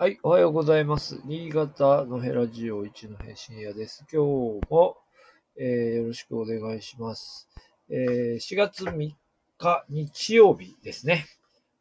[0.00, 1.20] はい、おはようございます。
[1.24, 4.04] 新潟のヘラジオ一の平深夜です。
[4.12, 4.96] 今日も、
[5.56, 7.48] えーよろしくお願いします。
[7.90, 8.92] えー4月3
[9.58, 11.26] 日日曜日ですね。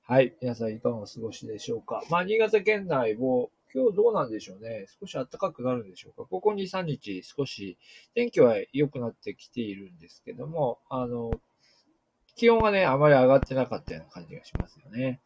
[0.01, 2.01] はい、皆さんいかがお過ごしでしょうか。
[2.09, 4.87] まあ、新潟県内も今日どうなんでしょうね。
[4.99, 6.27] 少し暖かくなるんでしょうか。
[6.27, 7.77] ここ2、3日少し
[8.15, 11.29] 天気は良くなってきているんですけども、あの、
[12.35, 15.21] 気温がね、あまり上がってなかったような感じがしますよね。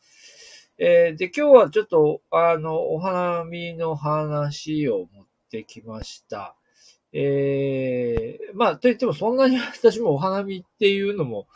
[0.83, 6.55] えーで、今日はちょっと、あの、お花見の話を持ってきました。
[7.13, 11.47] えーまあ、といってもそんなに私もお花見っていうのも、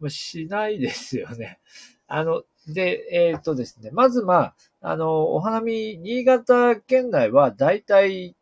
[0.00, 1.60] ま、しないですよね。
[2.08, 8.34] あの、で、えっ、とですね、まずまあ、あの、お花見、新潟県内はだいたい、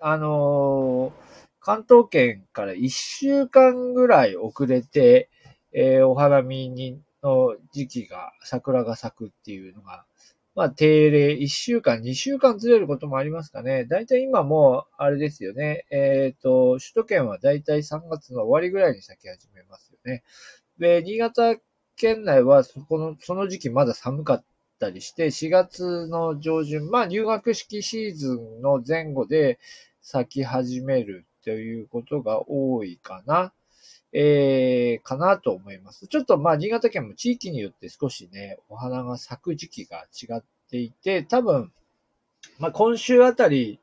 [0.00, 1.12] あの、
[1.60, 5.30] 関東圏から1週間ぐらい遅れて、
[5.72, 10.04] えーお花見に、の時期が、桜が咲くっていうのが、
[10.54, 13.84] まあ、定例、1週間、2週間ずれることもありますかね。
[13.84, 15.86] だいたい今も、あれですよね。
[15.90, 20.24] えっ、と、首都圏はだいたい3月の終わりぐらいに咲き始めますよね。
[20.78, 21.56] で、新潟
[21.96, 24.44] 県内はそこの、その時期まだ寒かっ
[24.80, 29.60] たりして、4月の上旬、まあ入学式シーズンの前後で
[30.00, 33.52] 咲き始めるということが多いかな。
[34.12, 36.06] えー、かなと思います。
[36.06, 41.72] ちょっとまあ新潟県も地域によって少しね、お花が咲く時期が違っていて、多分、
[42.58, 43.80] まあ今週あたり、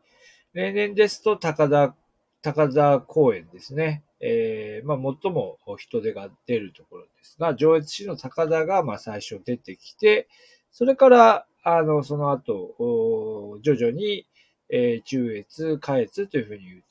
[0.54, 1.96] 例年ですと高田、
[2.42, 4.04] 高田公園ですね。
[4.20, 10.28] えー、まあ最も人手が出るところですが、上越市の高田がまあ最初出てきて、
[10.72, 14.26] それから、あの、その後、徐々に、
[14.70, 16.82] えー中越、下越というふうに移っ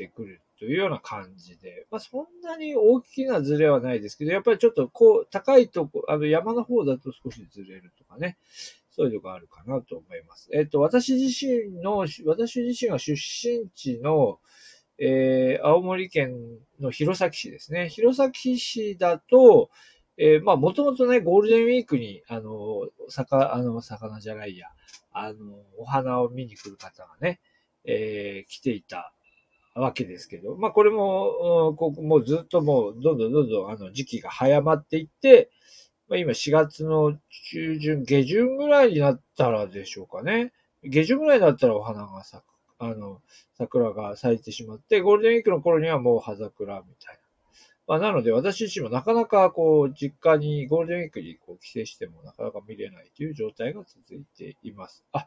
[0.00, 8.38] てくるというような感じで、まあそんなに大きなズレはないですけど、やっぱりちょっとこう、高いとこ、あの山の方だと少しずれるとかね、
[8.90, 10.48] そういうのがあるかなと思います。
[10.54, 14.38] えっと、私自身の、私自身が出身地の、
[14.98, 16.36] えー青森県
[16.80, 17.88] の弘前市ですね。
[17.88, 19.70] 弘前市だと、
[20.16, 24.68] えーまあ、もともとね、ゴールデンウィークに、あの、魚、あの、魚じゃないや、
[25.12, 25.38] あの、
[25.78, 27.40] お花を見に来る方がね、
[27.84, 29.14] えー来ていた
[29.80, 35.50] わけですけど、まあ、これも、ここもうずっともう、どんどんどんどん、あの、時期が早まっていって、
[36.08, 37.18] まあ、今4月の
[37.52, 40.52] 中旬、下旬ぐらいになったらでしょうかね。
[40.84, 42.46] 下旬ぐらいになったらお花が咲く、
[42.78, 43.20] あの、
[43.58, 47.20] 桜が咲いてしまって、ゴールデンウィークの頃にはもう葉桜みたいな。
[47.86, 55.04] まあ、なので私自身もなかなかこう、実家にゴールデンウィークにこう帰省してもなかなか見れないという状態が続いています。
[55.12, 55.26] あ、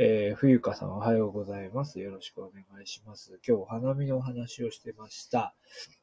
[0.00, 1.98] えー、冬香さんおはようございます。
[1.98, 3.40] よろしくお願いします。
[3.44, 5.56] 今日お花見のお話をしてました。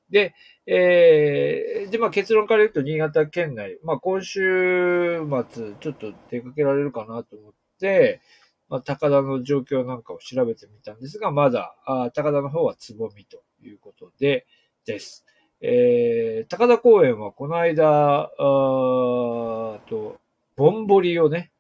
[0.09, 0.35] で、
[0.67, 8.19] えー、で、まあ結論から言うと新潟県内、まあ今週末ちょっと出かけられるかなと思って、
[8.67, 14.45] まあ高田の状況なんかを調べてみたんですが、まだ、あ高田の方はつぼみということで、
[14.85, 15.25] です。
[15.61, 18.29] えー、高田公園はこの間、あ
[19.87, 20.19] と、
[20.57, 21.53] ぼんぼりをね、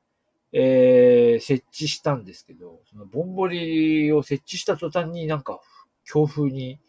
[0.53, 5.59] えー、設置したんですけど、そのぼんぼりを設置した途端になんか
[6.03, 6.79] 強風に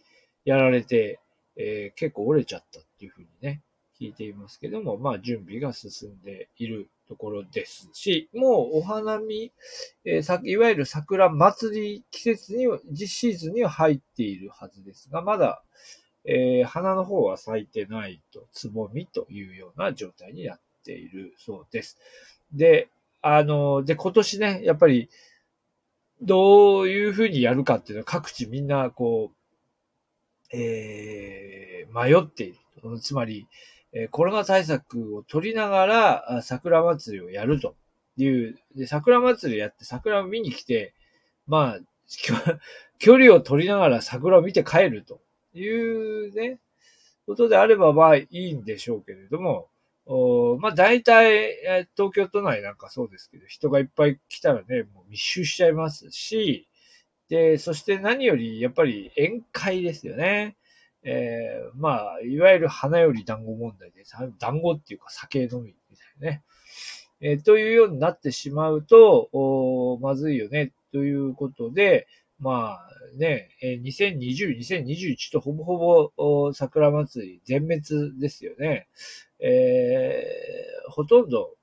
[0.45, 1.21] やられて、
[1.57, 3.63] えー結構折れちゃったっていうふうにね、
[4.01, 9.53] 聞いていますけども、まあ準備が進んでいるところですし、もうお花見、
[10.05, 15.63] えーさいわゆる桜祭り季節には、実シーズンには入っているはずですが、まだ、
[16.25, 21.99] えー花の方は咲いてないと、つぼみというような状態になっているそうです。
[22.53, 22.89] で、
[23.35, 25.09] あの、で、今年ね、やっぱり、
[26.23, 29.33] どういうふうにやるかっていうのは各地みんな、こ
[30.53, 33.01] う、えー、迷っている。
[33.01, 33.49] つまり、
[33.93, 37.75] えコロナ対策を取りながら、桜祭りをやると
[38.17, 40.95] いう、で、桜祭りやって桜を見に来て、
[41.49, 41.81] まあ、
[42.99, 45.21] 距離を取りながら桜を見て帰ると
[45.53, 46.61] いうね、
[47.27, 49.69] ことであればまあいいんでしょうけれども、
[50.07, 51.35] おまあ大体、
[51.67, 56.69] え東京都内なんかそうですけど、人がいっぱい来たらね、もう密集しちゃいますし、
[57.29, 60.57] で、そして何よりやっぱり宴会ですよね。
[61.03, 64.05] えーまあ、いわゆる花より団子問題で、
[64.39, 66.43] 団子っていうか酒飲みみたいなね。
[67.21, 72.07] えーというようになってしまうと、おまずいよね、ということで、
[72.39, 78.89] まあね、2020、2021とほぼほぼ桜祭り全滅ですよね。
[79.41, 81.57] えーほとんど、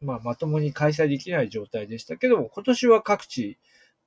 [0.00, 3.58] まあ、まともに開催できない状態でしたけども、今年は各地、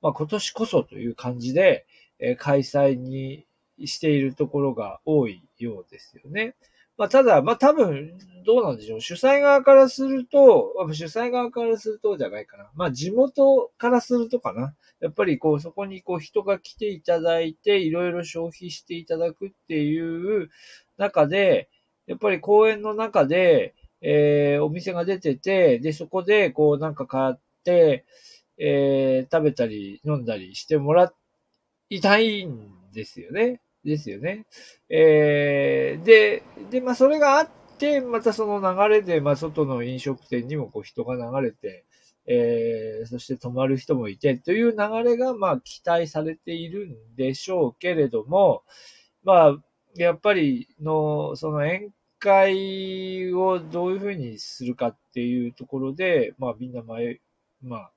[0.02, 1.86] まあ、今年こそという感じで、
[2.20, 3.46] えー開催に
[3.84, 6.54] しているところが多いようですよね。
[6.98, 9.00] まあ、ただ、まあ、多分、どうなんでしょう。
[9.00, 12.70] 主催側からすると、主催側からするとじゃないかな。
[12.74, 14.74] まあ、地元からするとかな。
[15.00, 20.50] やっぱりこう、そこにこう、人が来ていただいて、いろいろ消費していただくっていう
[20.96, 21.68] 中で、
[22.06, 27.34] やっぱり公園の中で、えー、お店が出てて、で、そこで、こう、なんか買っ
[27.64, 28.04] て、
[28.56, 31.12] えー、食べたり飲んだりしてもら
[31.90, 33.60] いたいんですよね。
[33.88, 34.46] ですよね。
[34.88, 37.48] えー、で、で、まあ、それがあっ
[37.78, 41.84] て、またその流れで、まあ、外の飲食店にもこう人が流れて、
[42.26, 48.62] えー、そして泊まる人もいてという流れが、まあ、期待されているんでしょうけれども、
[49.24, 49.56] まあ、
[49.94, 57.20] やっぱりの、その宴会をどういうふうにするかっていうところで、まあ、みんな前、
[57.62, 57.92] まあ、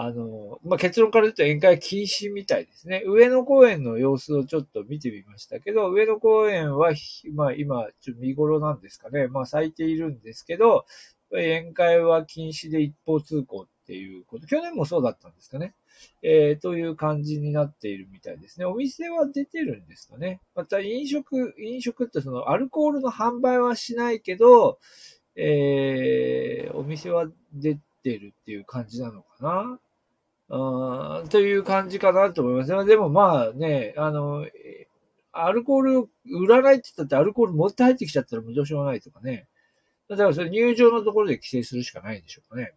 [0.00, 3.02] あの、まあ、結論から言うと宴会禁止みたいですね。
[3.04, 6.92] 上野公園の様子をちょっと見てみましたけど、上野公園は、
[7.34, 9.26] まあ、今、ちょ見頃なんですかね。
[9.26, 10.86] まあ、咲いているんですけど、
[11.32, 14.46] 宴会は禁止で一方通行っていうこと。
[14.46, 15.74] 去年もそうだったんですかね。
[16.22, 18.66] えー、という感じになっているみたいですね。
[18.66, 20.40] お店は出てるんですかね。
[20.54, 24.78] また飲食、飲食ってそのアルコールの販売はしないけど、
[25.34, 29.80] えー、お店は出てるっていう感じなのかな。
[30.50, 32.86] うん、という感じかなと思います。
[32.86, 34.46] でもまあね、あの、
[35.32, 39.46] アルコール売らないって言ったってアルコール持って入ってきちゃったらもうどうしようもないとかね。
[40.08, 42.72] だからそれ入場のところで規制するしかないんでしょうかね。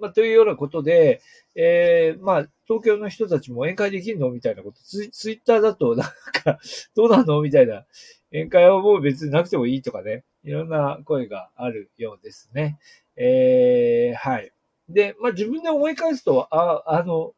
[0.00, 1.20] まあ、というようなことで、
[1.54, 6.06] えー、まあ、東京の人たちも宴会できるのみたいなこと、ツイツイッターだと、なん
[6.42, 6.58] か、
[6.96, 7.84] どうなのみたいな。
[8.32, 10.24] 宴会はもう別になくてもいいとかね。
[10.42, 12.78] いろんな声があるようですね。
[13.16, 14.52] えー、はい。
[14.88, 17.32] で、まあ、自分で思い返すと、あ、あの、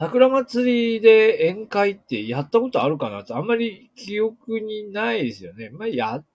[0.00, 5.70] 桜祭りで宴会ってやったことあるかなと、あんまり記憶にないですよね。
[5.70, 6.26] まあ、やっ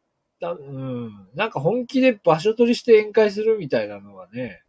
[0.42, 1.30] た、うん。
[1.34, 4.62] なんか本気で場所取りして宴会するみたいなのはね、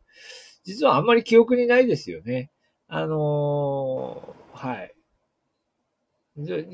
[0.64, 2.50] 実はあんまり記憶にないですよね。
[2.86, 4.94] あのー、はい。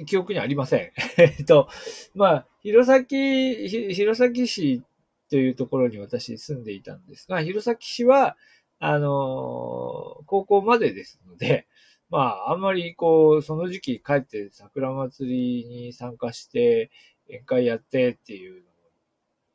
[0.07, 0.93] 記憶にありません。
[1.19, 1.69] えっと、
[2.15, 4.83] まあ、弘前、弘前市
[5.31, 8.37] というところに私住んでいたんですが、弘前市は、
[8.81, 11.67] あの、高校までですので、
[12.11, 16.91] まあ、あんまりこう、その時期帰って桜祭りに参加して、
[17.29, 18.65] 宴会やってっていう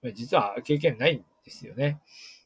[0.03, 1.99] のも、実は経験ないんですよね。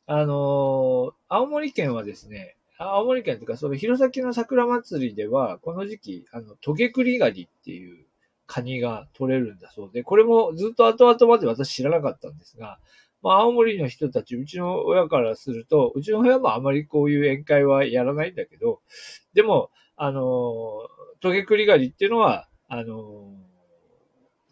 [0.07, 8.05] あの、青森県はですね、青森県というか、その弘前の桜祭りでは、この時期、あの、トゲクリガニっていう
[8.47, 12.79] カニが取れるんだそうで、これもずっと後々まで私知らなかったんですが、
[13.21, 18.81] まあ、青森の人たち、うちの親からすると、うちの親もあまりこういう宴会はやらないんだけど、
[19.33, 20.23] でも、あの、
[21.19, 23.33] トゲクリガニっていうのは、あの、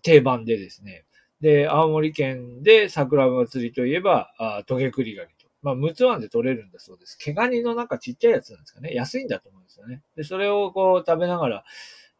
[0.02, 1.06] 定番でですね。
[1.42, 5.48] で、青森県で桜祭りといえば、あトゲクリガニと。
[5.62, 7.18] まあ、陸奥湾で取れるんだそうです。
[7.18, 8.94] 毛ガニのなんかちっちゃいやつなんですかね。
[8.94, 10.02] 安いんだと思うんですよね。
[10.16, 11.64] で、それをこう食べながら、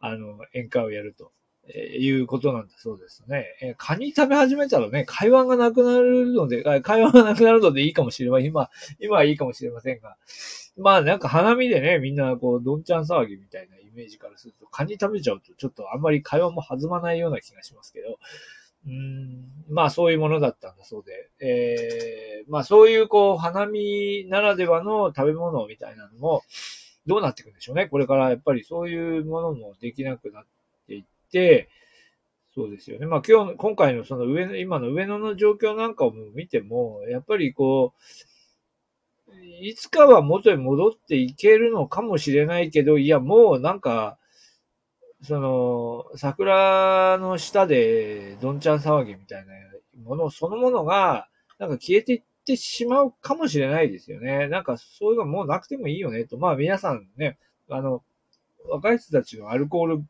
[0.00, 1.32] あの、宴会をやると。
[1.74, 3.44] えー、いうことなんだそうですね。
[3.60, 8.46] えー、カニ食べ始めたらね、会話がなくなるので、会話がなくなるのでいいかもしれません。
[8.46, 8.70] 今、
[9.00, 10.16] 今はいいかもしれませんが。
[10.76, 18.18] まあなんか花見でね、みんなこう、どんちゃん騒ぎみたいなイメージからすると、カニ食べちゃうとちょっとあんまり会話も弾まないような気がしますけど、
[18.86, 26.42] うん、まあそういうものだったんだそうで、えー、まあそういうこう、花見ならではの食べ物みたいなのも、
[27.06, 27.86] どうなっていくんでしょうね。
[27.86, 30.57] これからやっぱりそういうものもできなくなって
[31.30, 31.68] て、
[32.54, 33.06] そうですよね。
[33.06, 38.00] まあ今日、今回のその上の、今の上野の状況なんかを見ても、やっぱりこう、
[39.60, 44.18] いつかは元に戻っていけるのかもしれないけど、いや、もうなんか、
[45.22, 49.52] その、桜の下でどんちゃん騒ぎみたいな
[50.04, 54.48] ものそのものが、なんか消えていってしまうかもしれないですよね。
[54.48, 56.38] なんかそういうのもうなくてもいいよねと。
[56.38, 58.02] まあ皆さんね、あの、
[58.68, 60.04] 若い人たちのアルコール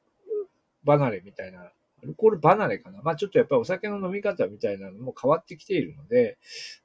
[0.87, 3.00] 離れみたいな、アルコール離れかな。
[3.02, 6.38] まあちょっとやっぱりお酒の飲み方みたいなのも変わってきているので、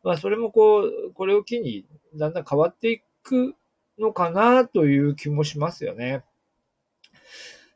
[0.04, 1.86] まあそれもこう、これを機に
[2.16, 3.56] だんだん変わっていく
[4.00, 6.24] のかなという気もしますよね。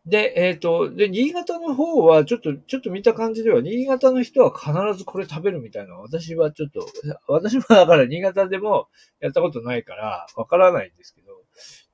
[0.08, 6.88] で、えっ、ー、と、で、新潟の方は、ちょっと、ちょっと見た感じでは、新潟の人は必ずこれ食べるみたいな、私はちょっと、
[7.28, 8.88] 私もだから 新潟でも
[9.20, 11.44] やったことないから、わからないんですけど、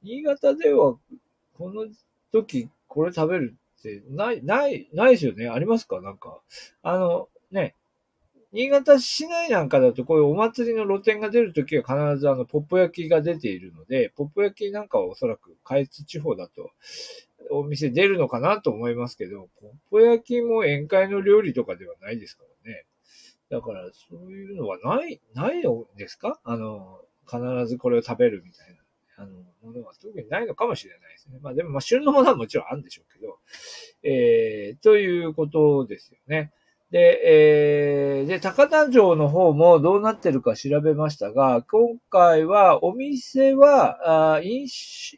[0.03, 0.95] 新潟では、
[1.53, 1.87] この
[2.31, 3.55] 時これ食べる
[3.89, 5.49] ってない、ない、ないですよね。
[5.49, 6.01] ありますか？
[6.01, 6.41] なんか。
[6.81, 7.75] あの、ね、
[8.51, 16.71] 新潟市内なんかだとこういうお祭りの露店が出るときは必ずあの、ポップ焼きが出ているので、ポップ焼きなんかはおそらく下越地方だと
[17.49, 22.85] お店出るのかなと思いますけど、ポッポ焼きも宴会の料理とかではないですからね。
[23.49, 25.61] だから、そういうのはない、ない
[25.97, 26.39] ですか？
[26.43, 28.82] あの、必ずこれを食べるみたいな。
[29.23, 31.39] あの、ものは特にないのかもしれないですね。
[31.41, 33.39] まあでも、まあ旬のものはもちろんあるんでしょうけど、
[34.03, 36.51] えー、ということですよね。
[36.91, 44.67] で、えー、で、高田城の方もどうなってるか調べましたが、今回はお店は、あ飲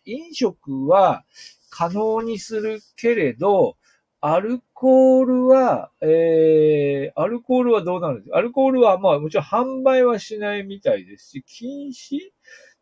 [0.06, 1.26] 飲食は
[1.70, 3.76] 可能にするけれど、
[4.22, 8.38] アルコールは、えー、アルコールはどうなるんですか？
[8.38, 12.20] アルコールはまあもちろん販売はしないみたいですし、禁止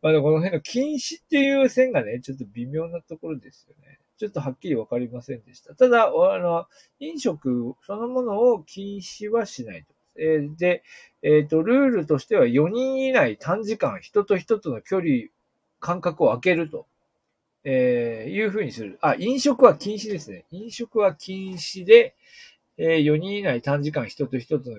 [0.04, 3.98] まあこの辺の禁止っていう線がね、ちょっと微妙なところですよね。
[4.18, 5.74] ちょっとはっきりわかりませんでした。
[5.74, 6.66] ただ、あの、
[7.00, 9.94] 飲食そのものを禁止はしないと。
[10.20, 10.82] えー、で、
[11.22, 15.08] えっ、ー、と、ルールとしては4人以内短時間人と人との距離、
[15.80, 16.86] 間隔を空けると。
[17.64, 18.98] えー、いうふうにする。
[19.00, 20.44] あ、飲食は禁止ですね。
[20.50, 22.14] 飲食は禁止で、
[22.76, 24.76] えー、4人以内短時間人と人との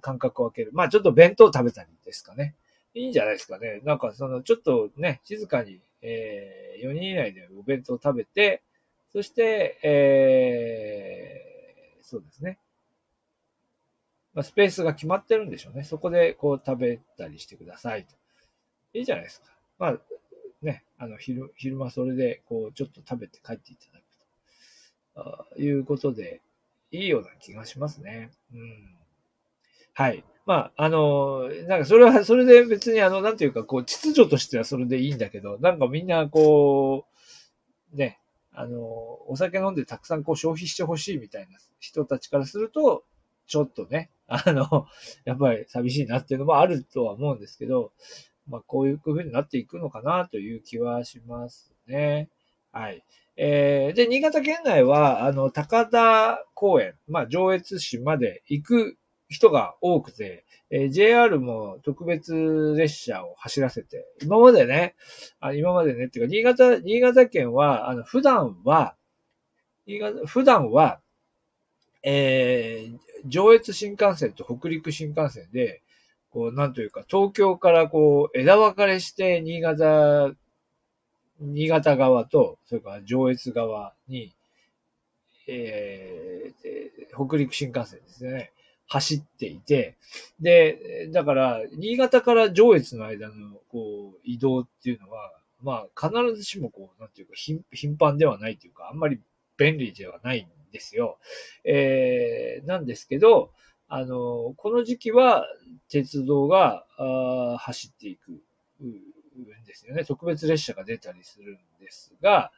[0.00, 0.72] 間隔を空ける。
[0.72, 2.56] まあちょっと弁当食べたりですかね。
[2.94, 3.80] いいんじゃないですかね。
[3.84, 8.62] なんかその、ちょっとね、静かに、えー、4人以内でお弁当を食べて、
[9.12, 12.58] そして、えー、そうですね。
[14.34, 15.84] まあ、スペースが決まってるんでしょうね。
[15.84, 18.14] そこでこう食べたりしてくださいと。
[18.94, 19.46] いいじゃないですか。
[19.78, 19.98] まあ、
[20.62, 24.04] ね、あの、昼、昼間それで、こう、ちょっと食べて帰っていただく
[25.14, 25.20] と。
[25.20, 26.40] あいうことで、
[26.90, 28.30] いいような気がしますね。
[28.52, 29.01] うん。
[29.94, 30.24] はい。
[30.44, 37.06] まあ、あの、なんかそれは、それで別にあの、なんていうか、こう、秩序としてはそれでいいんだけど、なんかみんなこ
[37.92, 38.18] う、ね、
[38.52, 38.80] あの、
[39.28, 43.04] お酒飲んでたくさんこう消費してほしいみたいな人たちからすると、
[43.46, 44.86] ちょっとね、あの、
[45.24, 47.92] やっぱり寂しいなっていうのもあるとは思うんですけど、
[48.48, 52.28] まあ、こういう風になっていくのかなという気はしますね。
[52.72, 53.04] はい。
[53.36, 58.98] えー、で、新潟県内は、あの、高田公園、まあ、上越市まで行く
[59.32, 64.94] 人が多くて、えー、JR も特別列車を走らせて、今までね、
[65.40, 68.94] あ今までね、っていうか、新潟、新潟県は、あの、普段は、
[69.86, 71.00] 新潟、普段は、
[72.02, 75.82] えー、上越新幹線と北陸新幹線で、
[76.30, 80.32] こう、なんというか、東京からこう、枝分かれして、新潟、
[81.38, 84.32] 新潟側と、それから上越側に、
[85.46, 88.52] えー、北陸新幹線ですね。
[88.86, 89.96] 走っていて、
[90.40, 99.20] で、だから、新潟から上越の間の、こう、移動っていうのは、まあ、必ずしもこう、なんていうか、頻繁ではないというか、あんまり
[99.56, 101.18] 便利ではないんですよ。
[101.64, 103.52] えー、なんですけど、
[103.88, 105.46] あの、この時期は、
[105.88, 106.86] 鉄道が、
[107.58, 110.04] 走っていくんですよね。
[110.04, 112.50] 特別列車が出たりするんですが、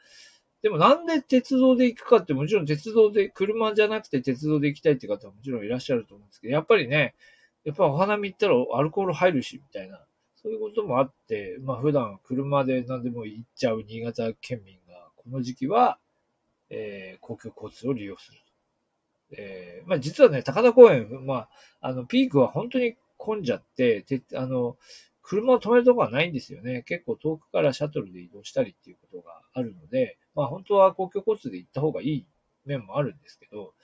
[0.65, 7.15] でもなんで鉄道で行くかってもちろん鉄道で、車じゃなくて鉄道で行きたいって方はもちろんいらっしゃると思うんですけど、やっぱりね、
[7.65, 10.01] やっぱお花見行ったらアルコール入るし、みたいな、
[10.37, 15.99] そういうこともあって、まあ普段車で何でも行っちゃう新潟県民が、この時期は、
[16.71, 18.39] えー、公共交通を利用する。
[19.37, 21.49] えー、まあ実はね、高田公園、まあ、
[21.83, 24.79] あの、ピークは本当に混んじゃって、てあの、
[25.21, 26.85] 車を止めるとこはないんですよね。
[26.87, 32.27] 結構遠くからシャトルで移動したりっていうことがあるので、まあ本当は公共交通で行った方がいい
[32.65, 33.75] 面もあるんですけど、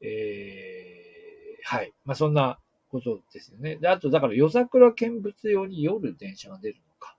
[0.00, 1.92] えー、はい。
[2.04, 2.58] まあそんな
[2.88, 3.76] ことですよね。
[3.76, 7.16] で、あとだから夜桜見物用に夜電車が出るのか。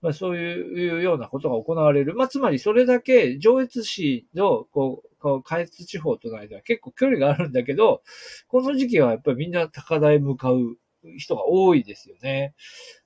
[0.00, 2.14] まあそういうようなことが行われる。
[2.14, 8.02] まあつまりそれだけ上越市のこう、こう下越地方との間は結構距離があるんだけど、
[8.48, 10.76] この時期はやっぱりみんな高台向かう
[11.18, 12.54] 人が多いですよね。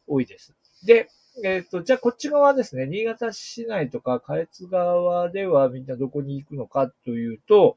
[0.06, 0.54] 多いです。
[0.86, 1.08] で、
[1.44, 7.76] えっ、ー、と、じゃあこっち側ですね、新潟市内とか下越側ではみんなどこに行くのかというと、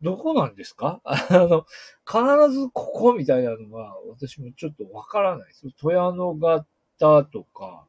[0.00, 1.00] どこなんですか？
[1.04, 1.66] あの、
[2.06, 5.72] 必ずここみたいなのは私もちょっとわからないです。
[5.72, 7.86] 富谷野型とか、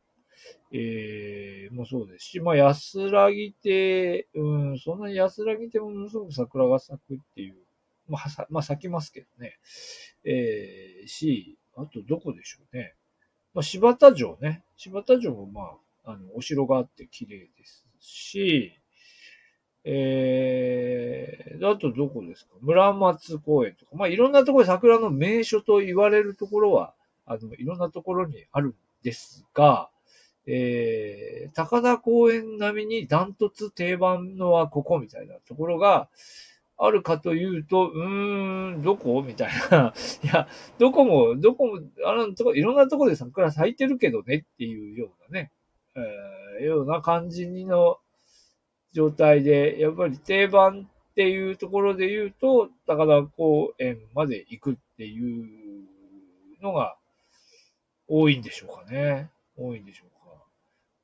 [0.71, 7.55] えー、もそうですし、まあ安らぎて、うん、そんなに安らぎてもものすごく桜が咲くっていう、
[8.07, 9.59] まあ、まあ咲きますけどね。
[10.23, 12.95] えー、し、あとどこでしょうね。
[13.59, 14.63] まあ、柴田城ね。
[14.77, 15.71] 柴田城もま
[16.05, 18.71] あ、あの、お城があって綺麗ですし、
[19.83, 22.51] えー、あとどこですか？
[22.61, 23.91] 村松公園とか。
[23.95, 26.93] まあ、いろんなところで桜の名所と言われるところは、
[27.25, 29.89] あの、いろんなところにあるんですが、
[30.45, 36.07] えー、高田公園並みにダントツ定番のはここみたいなところが、
[36.81, 39.21] あるかというと、うーん、どこ？
[39.21, 39.93] みたいな。
[40.23, 45.51] いや、どこも、どこも、あのとこ、いろんなとこで桜咲いてるけどねっていうようなね、
[45.95, 47.97] えー、ような感じの
[48.93, 55.49] 状態で、やっぱり定番っていうところで言うと、高田公園まで行くっていう
[56.61, 56.97] のが
[58.07, 59.29] 多いんでしょうかね。
[59.57, 60.45] 多いんでしょうか。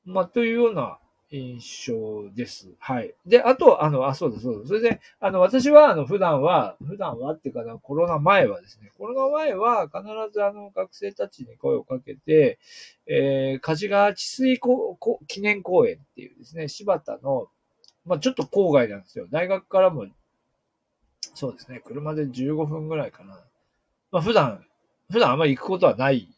[0.06, 0.98] まあ、というような
[1.30, 2.68] 印象です。
[2.78, 3.14] はい。
[3.26, 4.68] で、あと、あの、あ、そうだ、そうだ。
[4.68, 10.02] それで、あの、私は、あの、普段は、普段はっていうか、コロナ前はですね、コロナ前は必
[10.32, 12.58] ずあの、学生たちに声をかけて、
[13.06, 14.60] えー、梶川治水
[15.26, 17.48] 記念公園っていうですね、柴田の、
[18.04, 19.26] まあ、ちょっと郊外なんですよ。
[19.28, 20.06] 大学からも、
[21.34, 23.40] そうですね、車で15分ぐらいかな。
[24.12, 24.64] まあ、普段、
[25.10, 26.28] 普段あんまり行くことはない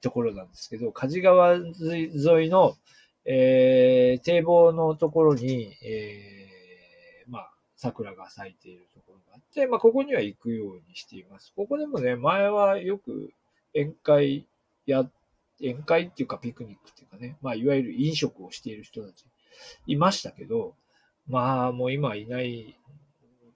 [0.00, 2.76] ところなんですけど、梶川沿いの、
[3.30, 11.52] えー、堤防のところに、えー、まあ、桜が咲いているところがあって、まあ、ここには行くようにしています。
[11.54, 13.30] ここでもね、前はよく
[13.74, 14.46] 宴会
[14.86, 15.06] や、
[15.60, 19.26] 宴会っていうかピクニックっていうかね、まあ、いわゆる飲食をしている人たち
[19.86, 20.74] いましたけど、
[21.28, 22.78] まあ、もう今いない、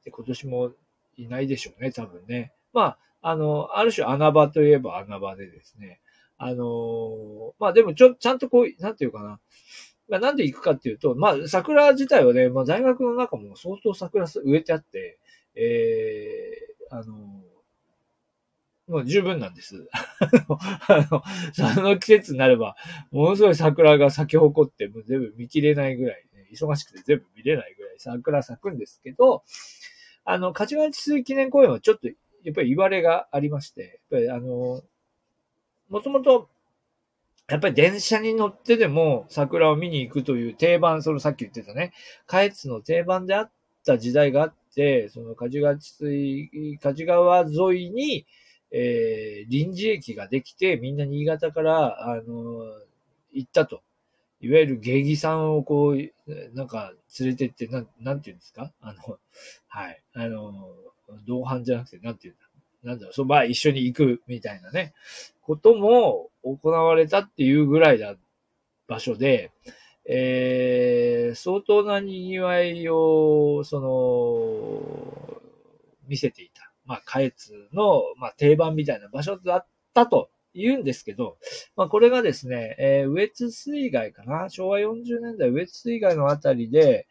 [0.07, 0.73] 今年も
[1.17, 2.53] いないでしょうね、多分ね。
[2.75, 6.01] まあ、あの、ある種穴場といえば穴場でですね、
[6.45, 9.39] あの、まあでもちょ、ちゃんとこう、なんていうかな。
[10.09, 15.21] まあなんで行くかっていうと、まあ桜自体はね、まあ大学の中も相当桜植えてあって、
[15.55, 17.15] えー、あの、
[18.89, 19.89] もう十分なんです。
[20.89, 21.23] あの、
[21.75, 22.75] その季節になれば、
[23.13, 29.45] ものすごい桜が咲き誇って、もう全部見切れないぐらい、ね、忙しくて全部見れないぐらい桜咲くんですけど、
[30.25, 32.15] あの、勝ち治水記念公園はちょっと、や
[32.51, 34.83] っぱり言われがありまして、やっぱりあの、
[35.93, 36.49] もともと、
[37.49, 41.93] やっぱり電車に乗ってでも桜を見に行くという定番、そのさっき言ってたね、
[42.27, 43.51] 下越の定番であっ
[43.85, 46.49] た時代があって、その梶川水、
[46.81, 48.25] 梶川沿いに、
[48.71, 52.23] えー、臨時駅ができて、みんな新潟から、あのー、
[53.35, 53.83] 行ったと。
[54.41, 58.73] いわゆる芸妓さんをこう、なんか連れてって、なん、なんて言うんですか？
[58.81, 59.19] あの、
[59.69, 60.03] はい。
[60.15, 60.75] あの、
[61.27, 62.47] 同伴じゃなくて、なんて言うんだ？
[62.83, 64.95] なんだろう、そば一緒に行くみたいなね、
[65.43, 68.17] ことも行われたっていうぐらいだ
[68.89, 69.51] 場所で、
[70.05, 75.41] えー、相当な賑わいを、その、
[76.09, 76.73] 見せていた。
[76.85, 81.39] まあ、下越の、まあ、定番みたいな場所だったと言うんですけど、
[81.77, 84.49] まあ、これがですね、えー、羽越水害かな？
[84.49, 87.07] 昭和40年代羽越水害のあたりで、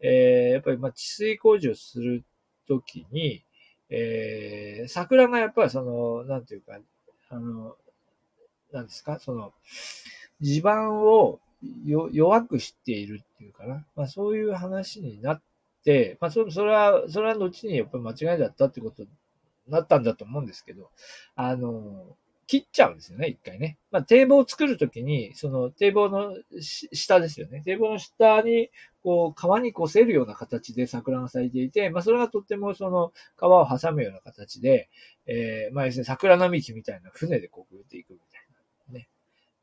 [0.00, 2.24] えー、やっぱり、まあ、治水工事をする
[2.68, 3.44] ときに、
[3.88, 6.78] えー、桜がやっぱりその、なんていうか、
[7.30, 7.76] あの、
[8.74, 9.52] なんですか、その、
[10.40, 11.40] 地盤を
[12.12, 13.86] 弱くしているっていうかな。
[13.96, 15.42] まあそういう話になっ
[15.84, 19.08] て、まあそれは、それは後にやっぱり間違いだったってことに
[19.68, 20.90] なったんだと思うんですけど、
[21.36, 23.78] あの、切っちゃうんですよね、一回ね。
[23.90, 27.62] まあ、堤防を作るときに、その堤防の下ですよね。
[27.64, 28.70] 堤防の下に、
[29.02, 34.90] こう、川に越せるような形で桜が咲いていて、まあ、それがとってもその川を挟むような形で、
[35.26, 38.43] えー、まあ、要するに桜並木みたいな船でこう、っていくみたいな、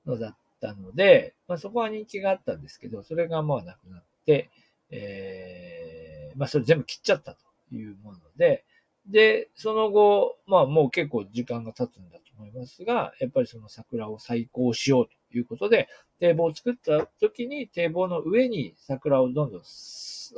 [0.05, 4.49] のだったので、まあ、そこは人気があったんですけど、それがまあなくなって、
[4.89, 8.65] えー、まあ、それ全部切っちゃったというもので、
[9.07, 15.87] で、その後、まあもう結構時間が経つんだと思いますが、やっぱりその桜を再興しようということで、
[16.19, 19.61] 堤防を作った時に堤防の上に桜をどんどん、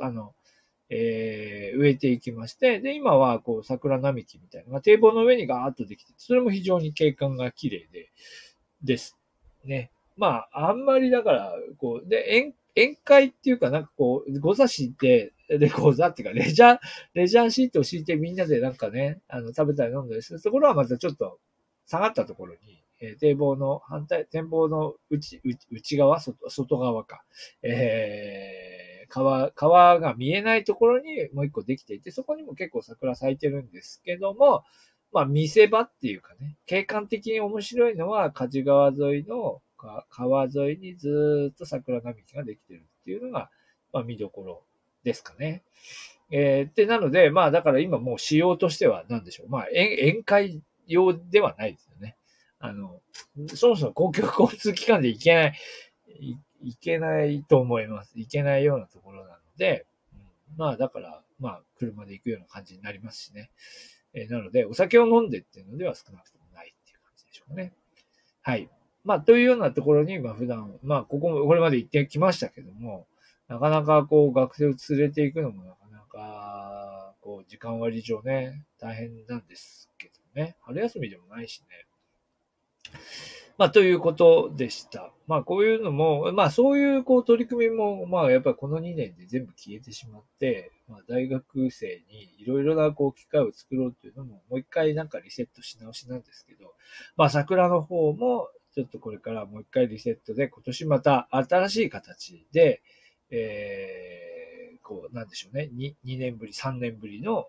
[0.00, 0.34] あの、
[0.88, 8.10] えー、植えていきまして、で、今はこう桜並木みたいなのが堤防の上にガーッとできて、それも非常に景観が綺麗で、
[8.82, 9.18] です。
[9.64, 9.90] ね。
[10.16, 16.78] まあ、あんまりだから、こう、で、宴会っていうか、なんかこう、ご座敷って、で、ご座っていうか、レジャー、
[17.14, 21.38] レジャーシートを敷いてみんなでなんかね、あの、食べたり飲んだりするところはまたちょっと
[21.86, 27.24] 下がったところに、えー、堤防の反対、展望の内、内側外、外側か。
[27.62, 34.64] えー、川、川が見えないところにもう一個できていて、そこにも結構桜咲いてるんですけども、
[35.14, 39.62] まあ見せ場っていうかね、景観的に面白いのは、梶川沿いの
[40.10, 43.48] 川沿いにずっと桜並木ができてるっていうのが、
[43.92, 44.64] まあ見どころ
[45.04, 45.62] ですかね。
[46.32, 49.48] えー、で、なので、まあだから今もう仕様としては何でしょう。
[49.48, 52.16] まあ宴会用ではないですよね。
[52.58, 53.00] あの、
[53.54, 55.54] そもそも公共交通機関で行けない、
[56.18, 58.14] いいけないと思います。
[58.16, 60.18] 行けないようなところなので、うん、
[60.56, 63.50] まあだから、まあ車で行くような感じになりますしね。
[64.14, 67.72] えー、なので、お酒を飲んでっていうのでは少なくともないっていう感じでしょうね。
[68.42, 68.68] はい。
[69.04, 73.06] まあ、というようなところに、まあ、普段、まあ、ここも、これまで行ってきましたけども、
[73.48, 80.56] なかなかこう、学生を連れていくのもなかなか、こう、時間割上ね、大変なんですけどね。
[80.62, 81.86] 春休みでもないしね。
[83.56, 85.12] まあ、ということでした。
[85.26, 96.74] まあ、こういうのも、まあ、そういう、こう、取り組みも、まあ、やっぱりこの2年で全部消えてしまって、まあ、大学生にいろいろな、こう、機会を作ろうというのも、もう一回なんかリセットし直しなんですけど、
[97.16, 102.82] まあ、桜の方も、ちょっとこれからもう一回リセットで、今年また新しい形で、
[103.30, 107.46] えー、こう、なんでしょうね、2, 2年ぶり、3年ぶりの、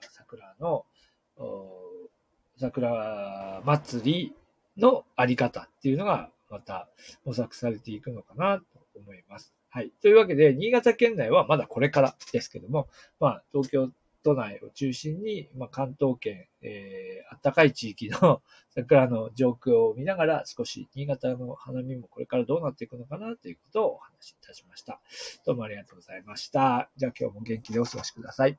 [0.00, 0.86] 桜の、
[2.58, 4.36] 桜祭り
[4.76, 6.88] のあり方っていうのがまた
[7.24, 9.54] 模索されていくのかなと思います。
[9.68, 9.90] はい。
[10.00, 12.88] というわけで、新潟県内はまだこれからですけども、
[13.20, 13.90] まあ、東京
[14.22, 18.42] 都内を中心に、まあ、関東圏、えー、暖かい地域の
[18.74, 25.00] 桜の状況を見ながら、少し新潟の花見もこれからどうなっていくのかなということをお話しいたしました。
[25.44, 26.90] どうもありがとうございました。
[26.96, 28.58] じゃあ今日も元気でお過ごしください。